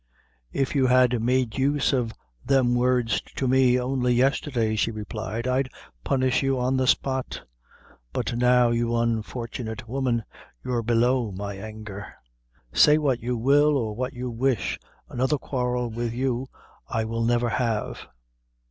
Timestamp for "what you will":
12.97-13.77